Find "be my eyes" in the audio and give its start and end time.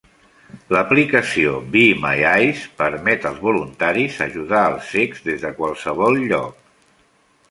1.73-2.63